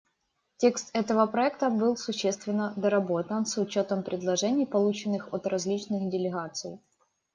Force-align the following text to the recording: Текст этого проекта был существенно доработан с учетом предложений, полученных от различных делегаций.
Текст 0.57 0.89
этого 0.95 1.27
проекта 1.27 1.69
был 1.69 1.95
существенно 1.95 2.73
доработан 2.75 3.45
с 3.45 3.55
учетом 3.61 4.01
предложений, 4.01 4.65
полученных 4.65 5.31
от 5.31 5.45
различных 5.45 6.09
делегаций. 6.09 6.79